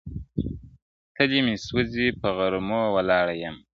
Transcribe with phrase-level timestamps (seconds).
[1.15, 3.61] تلي مي سوځي په غرمو ولاړه یمه!.